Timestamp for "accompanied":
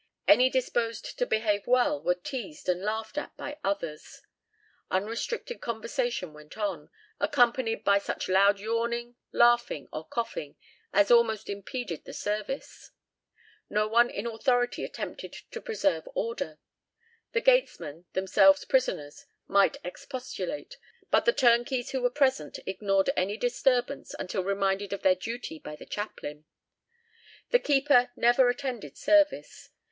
7.19-7.83